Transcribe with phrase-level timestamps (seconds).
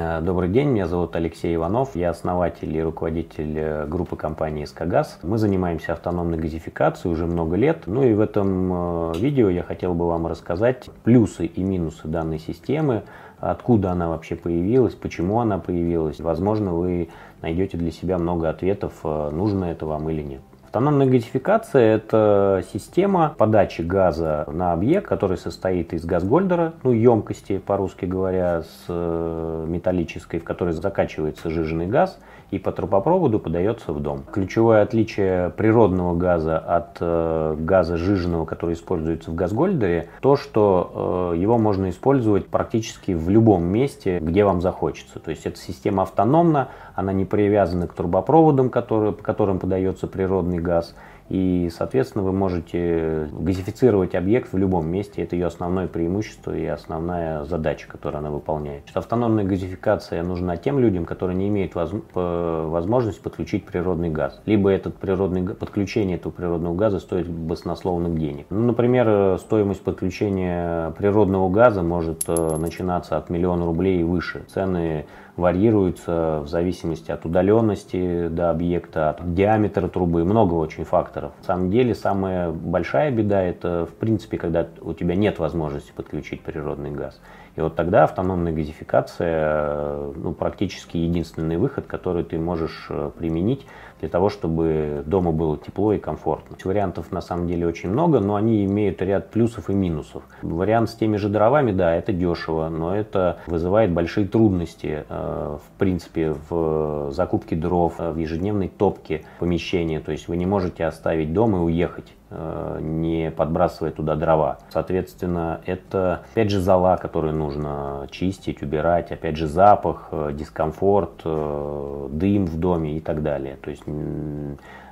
[0.00, 5.18] Э, добрый день, меня зовут Алексей Иванов, я основатель и руководитель э, группы компании «Скагаз».
[5.24, 7.82] Мы занимаемся автономной газификацией уже много лет.
[7.86, 12.38] Ну и в этом э, видео я хотел бы вам рассказать плюсы и минусы данной
[12.38, 13.02] системы,
[13.40, 16.20] откуда она вообще появилась, почему она появилась.
[16.20, 17.08] Возможно, вы
[17.42, 20.42] найдете для себя много ответов, нужно это вам или нет.
[20.68, 28.04] Автономная газификация– это система подачи газа на объект, который состоит из газгольдера, ну, емкости, по-русски
[28.04, 32.18] говоря, с э, металлической, в которой закачивается жиженый газ–
[32.50, 34.24] и по трубопроводу подается в дом.
[34.30, 41.38] Ключевое отличие природного газа от э, газа жиженного, который используется в газгольдере, то, что э,
[41.38, 45.18] его можно использовать практически в любом месте, где вам захочется.
[45.18, 50.58] То есть эта система автономна, она не привязана к трубопроводам, которые, по которым подается природный
[50.58, 50.96] газ.
[51.28, 55.22] И, соответственно, вы можете газифицировать объект в любом месте.
[55.22, 58.84] Это ее основное преимущество и основная задача, которую она выполняет.
[58.94, 64.40] Автономная газификация нужна тем людям, которые не имеют возможности подключить природный газ.
[64.44, 68.46] Либо этот природный, подключение этого природного газа стоит баснословных денег.
[68.50, 74.44] Ну, например, стоимость подключения природного газа может э, начинаться от миллиона рублей и выше.
[74.48, 75.06] Цены
[75.38, 81.32] варьируются в зависимости от удаленности до объекта, от диаметра трубы, много очень факторов.
[81.38, 86.42] На самом деле самая большая беда это в принципе, когда у тебя нет возможности подключить
[86.42, 87.20] природный газ.
[87.58, 93.66] И вот тогда автономная газификация ну, практически единственный выход, который ты можешь э, применить
[93.98, 96.56] для того, чтобы дома было тепло и комфортно.
[96.62, 100.22] Вариантов на самом деле очень много, но они имеют ряд плюсов и минусов.
[100.42, 105.78] Вариант с теми же дровами, да, это дешево, но это вызывает большие трудности, э, в
[105.78, 109.98] принципе, в закупке дров, в ежедневной топке помещения.
[109.98, 114.58] То есть вы не можете оставить дом и уехать Э, не подбрасывая туда дрова.
[114.70, 122.08] Соответственно, это опять же зола, которую нужно чистить, убирать, опять же запах, э, дискомфорт, э,
[122.10, 123.56] дым в доме и так далее.
[123.56, 123.82] То есть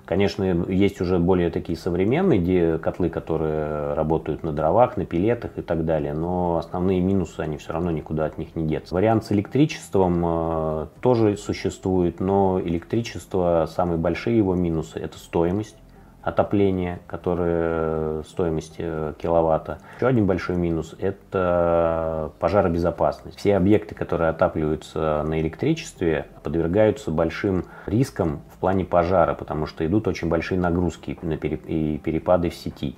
[0.05, 5.85] Конечно, есть уже более такие современные котлы, которые работают на дровах, на пилетах и так
[5.85, 8.95] далее, но основные минусы, они все равно никуда от них не деться.
[8.95, 15.77] Вариант с электричеством тоже существует, но электричество, самые большие его минусы– это стоимость
[16.27, 19.79] отопление, которое стоимость э, киловатта.
[19.99, 23.39] Еще один большой минус– это пожаробезопасность.
[23.39, 30.09] Все объекты, которые отапливаются на электричестве, подвергаются большим рискам в плане пожара, потому что идут
[30.09, 32.97] очень большие нагрузки и перепады в сети.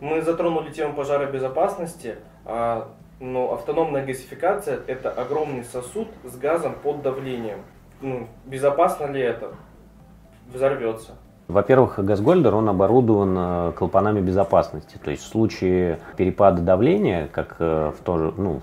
[0.00, 2.16] Мы затронули тему пожаробезопасности.
[2.46, 2.88] А,
[3.20, 7.58] но автономная газификация– это огромный сосуд с газом под давлением.
[8.00, 9.52] Ну, безопасно ли это?
[10.50, 11.12] Взорвется.
[11.50, 14.98] Во-первых, газгольдер, он оборудован э, клапанами безопасности.
[15.02, 18.60] То есть в случае перепада давления, как э, в тоже, ну,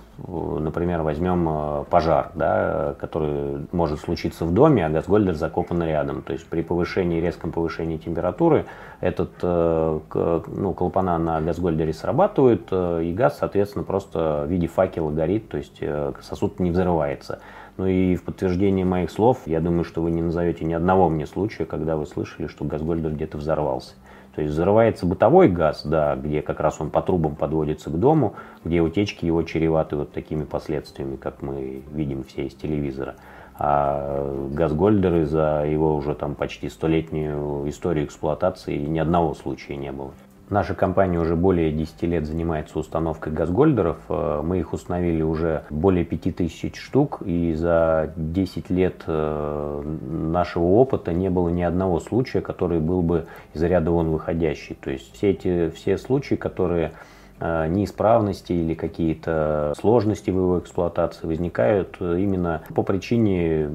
[0.60, 6.22] например, возьмем э, пожар, да, который может случиться в доме, а газгольдер закопан рядом.
[6.22, 8.66] То есть при повышении, резком повышении температуры
[9.00, 15.58] этот, ну, клапана на газгольдере срабатывают, и газ, соответственно, просто в виде факела горит, то
[15.58, 15.84] есть
[16.22, 17.40] сосуд не взрывается.
[17.78, 21.28] Ну и в подтверждение моих слов, я думаю, что вы не назовете ни одного мне
[21.28, 23.94] случая, когда вы слышали, что газгольдер где-то взорвался.
[24.36, 28.34] То есть взрывается бытовой газ, да, где как раз он по трубам подводится к дому,
[28.64, 33.16] где утечки его чреваты вот такими последствиями, как мы видим все из телевизора.
[33.60, 40.12] А газгольдеры за его уже там почти столетнюю историю эксплуатации ни одного случая не было.
[40.50, 43.98] Наша компания уже более 10 лет занимается установкой газгольдеров.
[44.08, 51.12] Э, мы их установили уже более 5000 штук, и за 10 лет э, нашего опыта
[51.12, 54.76] не было ни одного случая, который был бы из ряда вон выходящий.
[54.76, 56.94] То есть все эти все случаи, которые
[57.40, 63.70] неисправности или какие-то сложности в его эксплуатации возникают именно по причине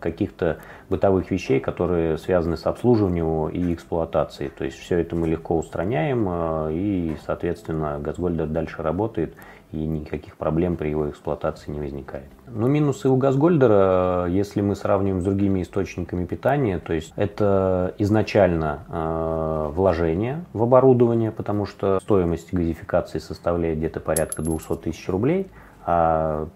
[0.00, 0.58] каких-то
[0.88, 4.50] бытовых вещей, которые связаны с обслуживанием и эксплуатацией.
[4.50, 9.34] То есть все это мы легко устраняем э, и, соответственно, Газгольдер дальше работает
[9.72, 12.26] и никаких проблем при его эксплуатации не возникает.
[12.48, 18.80] Но минусы у газгольдера, если мы сравниваем с другими источниками питания, то есть это изначально
[18.88, 25.46] э, вложение в оборудование, потому что стоимость газификации составляет где-то порядка 200 тысяч рублей,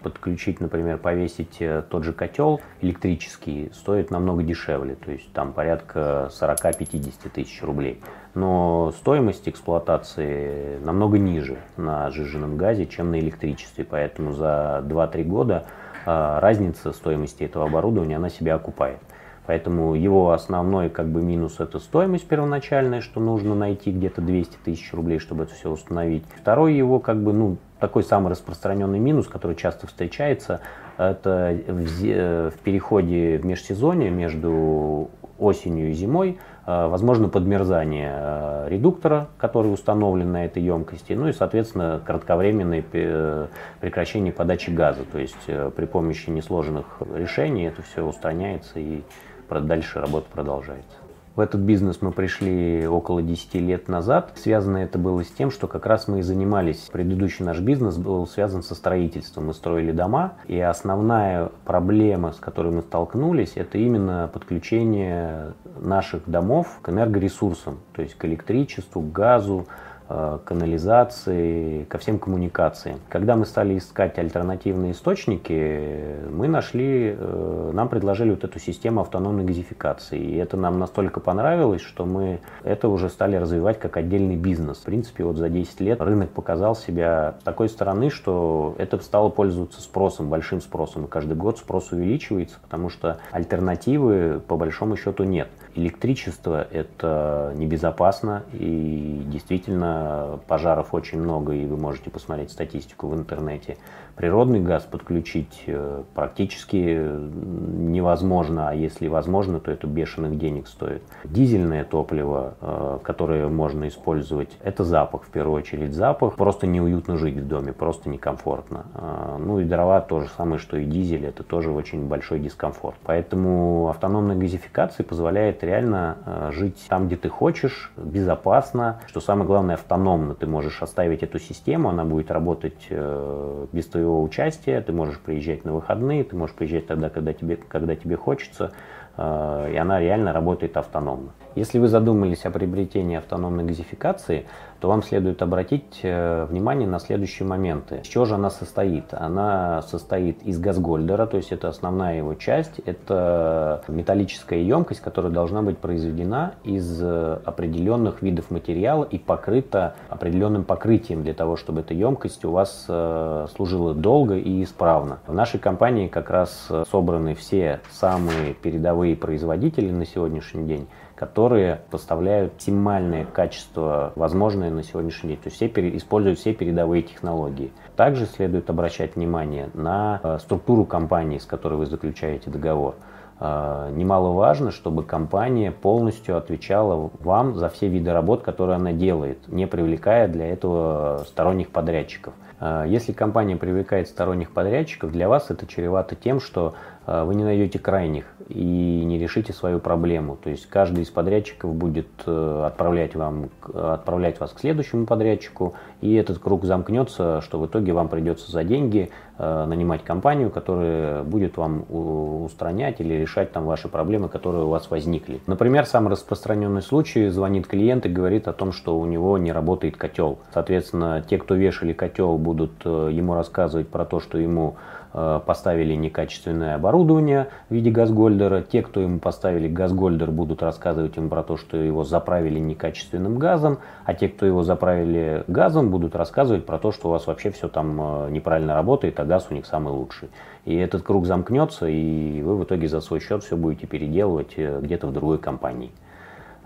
[0.03, 6.29] подключить, например, повесить э, тот же котел электрический стоит намного дешевле, то есть там порядка
[6.31, 8.01] 40-50 тысяч рублей.
[8.33, 15.65] Но стоимость эксплуатации намного ниже на сжиженном газе, чем на электричестве, поэтому за 2-3 года
[16.05, 18.99] а, разница стоимости этого оборудования, она себя окупает.
[19.47, 24.91] Поэтому его основной как бы минус это стоимость первоначальная, что нужно найти где-то 200 тысяч
[24.93, 26.23] рублей, чтобы это все установить.
[26.35, 30.61] Второй его как бы, ну, такой самый распространенный минус, который часто встречается,
[30.97, 39.27] это в, в переходе в межсезонье между осенью и зимой э, возможно подмерзание э, редуктора,
[39.37, 43.47] который установлен на этой емкости, ну и, соответственно, кратковременное э,
[43.81, 45.01] прекращение подачи газа.
[45.11, 49.01] То есть при помощи несложных решений это все устраняется и
[49.49, 51.04] дальше работа продолжается.
[51.35, 54.31] В этот бизнес мы пришли около 10 лет назад.
[54.37, 58.25] Связано это было с тем, что как раз мы и занимались, предыдущий наш бизнес был
[58.25, 59.47] связан со строительством.
[59.47, 66.79] Мы строили дома, и основная проблема, с которой мы столкнулись, это именно подключение наших домов
[66.81, 69.67] к энергоресурсам, то есть к электричеству, к газу,
[70.07, 72.99] канализации, ко всем коммуникациям.
[73.09, 79.43] Когда мы стали искать альтернативные источники, мы нашли, э, нам предложили вот эту систему автономной
[79.43, 80.19] газификации.
[80.19, 84.77] И это нам настолько понравилось, что мы это уже стали развивать как отдельный бизнес.
[84.77, 89.81] В принципе, вот за 10 лет рынок показал себя такой стороны, что это стало пользоваться
[89.81, 91.05] спросом, большим спросом.
[91.05, 95.47] И каждый год спрос увеличивается, потому что альтернативы по большому счету нет.
[95.75, 103.75] Электричество это небезопасно и действительно пожаров очень много, и вы можете посмотреть статистику в интернете.
[104.15, 111.03] Природный газ подключить э, практически невозможно, а если возможно, то это бешеных денег стоит.
[111.25, 116.35] Дизельное топливо, э, которое можно использовать, это запах, в первую очередь запах.
[116.35, 118.85] Просто неуютно жить в доме, просто некомфортно.
[118.93, 122.95] Э, ну и дрова то же самое, что и дизель, это тоже очень большой дискомфорт.
[123.03, 130.35] Поэтому автономная газификация позволяет реально жить там, где ты хочешь, безопасно, что самое главное, автономно.
[130.35, 135.73] Ты можешь оставить эту систему, она будет работать без твоего участия, ты можешь приезжать на
[135.73, 138.71] выходные, ты можешь приезжать тогда, когда тебе, когда тебе хочется,
[139.17, 141.29] э, и она реально работает автономно.
[141.55, 144.45] Если вы задумались о приобретении автономной газификации,
[144.85, 148.01] то вам следует обратить э, внимание на следующие моменты.
[148.03, 149.15] С чего же она состоит?
[149.15, 152.77] Она состоит из газгольдера, то есть это основная его часть.
[152.85, 160.63] Это металлическая емкость, которая должна быть произведена из э, определенных видов материала и покрыта определенным
[160.63, 165.17] покрытием для того, чтобы эта емкость у вас э, служила долго и исправно.
[165.25, 172.53] В нашей компании как раз собраны все самые передовые производители на сегодняшний день, которые поставляют
[172.53, 175.37] оптимальное качество, возможное на сегодняшний день.
[175.37, 177.71] То есть все пере, используют все передовые технологии.
[177.95, 182.95] Также следует обращать внимание на э, структуру компании, с которой вы заключаете договор.
[183.39, 189.67] Э, немаловажно, чтобы компания полностью отвечала вам за все виды работ, которые она делает, не
[189.67, 192.33] привлекая для этого сторонних подрядчиков.
[192.59, 196.75] Э, если компания привлекает сторонних подрядчиков, для вас это чревато тем, что
[197.07, 200.37] вы не найдете крайних и не решите свою проблему.
[200.43, 206.13] То есть каждый из подрядчиков будет э, отправлять, вам, отправлять вас к следующему подрядчику, и
[206.15, 211.57] этот круг замкнется, что в итоге вам придется за деньги э, нанимать компанию, которая будет
[211.57, 215.39] вам устранять или решать там ваши проблемы, которые у вас возникли.
[215.47, 219.97] Например, самый распространенный случай, звонит клиент и говорит о том, что у него не работает
[219.97, 220.39] котел.
[220.53, 225.04] Соответственно, те, кто вешали котел, будут э, ему рассказывать про то, что ему Э,
[225.45, 228.61] поставили некачественное оборудование в виде газгольдера.
[228.61, 233.77] Те, кто ему поставили газгольдер, будут рассказывать ему про то, что его заправили некачественным газом,
[234.03, 237.69] а те, кто его заправили газом, будут рассказывать про то, что у вас вообще все
[237.69, 240.29] там э, неправильно работает, а газ у них самый лучший.
[240.65, 244.81] И этот круг замкнется, и вы в итоге за свой счет все будете переделывать э,
[244.81, 245.91] где-то в другой компании.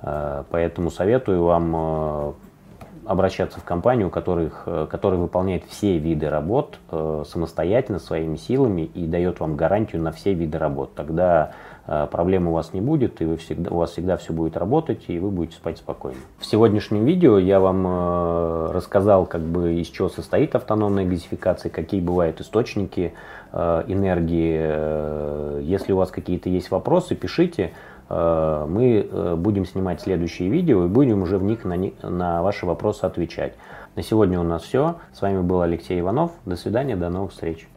[0.01, 2.35] Поэтому советую вам
[3.09, 9.07] обращаться в компанию, которых, э, которая выполняет все виды работ э, самостоятельно, своими силами и
[9.07, 10.93] дает вам гарантию на все виды работ.
[10.93, 11.53] Тогда
[11.87, 15.05] э, проблем у вас не будет, и вы всегда, у вас всегда все будет работать,
[15.07, 16.19] и вы будете спать спокойно.
[16.37, 22.41] В сегодняшнем видео я вам рассказал, как бы из чего состоит автономная газификация, какие бывают
[22.41, 23.13] источники
[23.51, 25.63] энергии.
[25.63, 27.71] Если у вас какие-то есть вопросы, пишите.
[28.09, 32.65] Э, мы э, будем снимать следующие видео и будем уже в них на, на ваши
[32.65, 33.53] вопросы отвечать.
[33.95, 34.95] На сегодня у нас все.
[35.13, 36.31] С вами был Алексей Иванов.
[36.45, 37.67] До свидания, до новых встреч.